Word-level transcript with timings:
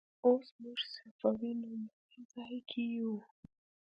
اوس 0.25 0.47
موږ 0.61 0.79
صفوي 0.93 1.51
نومې 1.61 2.21
ځای 2.33 2.57
کې 2.69 2.83
یو. 2.95 3.13